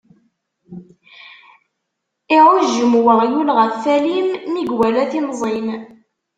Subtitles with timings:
[2.35, 5.67] Iɛujjem uɣyul ɣef walim, mi iwala timẓin.